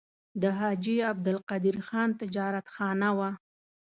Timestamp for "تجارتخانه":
2.21-3.09